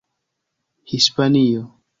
Hispanio 0.89 1.69